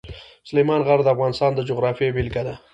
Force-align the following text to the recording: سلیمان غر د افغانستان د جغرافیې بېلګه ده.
سلیمان 0.47 0.81
غر 0.87 0.99
د 1.03 1.07
افغانستان 1.15 1.51
د 1.55 1.59
جغرافیې 1.69 2.13
بېلګه 2.15 2.41
ده. 2.47 2.55